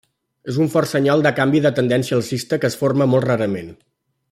[0.53, 3.71] És un fort senyal de canvi de tendència alcista que es forma molt rarament.